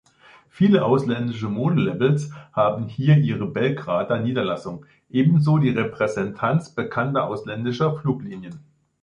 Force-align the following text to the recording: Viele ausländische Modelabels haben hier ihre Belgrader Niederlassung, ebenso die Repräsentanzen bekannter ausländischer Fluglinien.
Viele 0.49 0.83
ausländische 0.83 1.47
Modelabels 1.47 2.31
haben 2.53 2.87
hier 2.87 3.17
ihre 3.17 3.45
Belgrader 3.45 4.19
Niederlassung, 4.19 4.87
ebenso 5.11 5.59
die 5.59 5.69
Repräsentanzen 5.69 6.73
bekannter 6.73 7.25
ausländischer 7.25 7.95
Fluglinien. 7.97 8.59